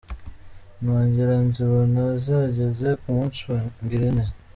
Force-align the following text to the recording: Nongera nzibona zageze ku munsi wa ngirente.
Nongera 0.81 1.35
nzibona 1.47 2.01
zageze 2.25 2.87
ku 3.01 3.07
munsi 3.15 3.39
wa 3.49 3.59
ngirente. 3.83 4.31